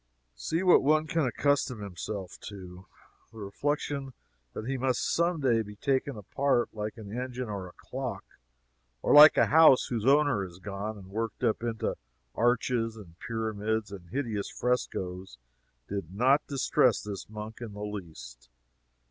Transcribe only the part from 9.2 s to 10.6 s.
a house whose owner is